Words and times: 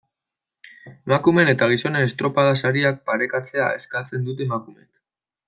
Emakumeen 1.09 1.51
eta 1.53 1.67
gizonen 1.73 2.05
estropada-sariak 2.07 2.99
parekatzea 3.11 3.69
eskatzen 3.83 4.27
dute 4.31 4.49
emakumeek. 4.51 4.91